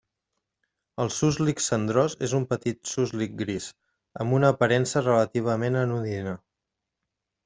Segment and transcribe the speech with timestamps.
[1.03, 3.67] El suslic cendrós és un petit suslic gris,
[4.25, 6.35] amb una aparença relativament anodina.